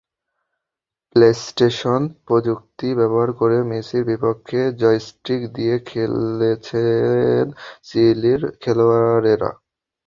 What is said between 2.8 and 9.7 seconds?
ব্যবহার করে মেসির বিপক্ষে জয়স্টিক দিয়ে খেলেছেন চিলির খেলোয়াড়েরা।